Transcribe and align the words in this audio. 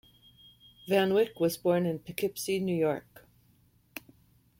Van 0.87 1.13
Wyck 1.13 1.39
was 1.39 1.57
born 1.57 1.85
in 1.85 1.99
Poughkeepsie, 1.99 2.57
New 2.59 2.75
York. 2.75 3.23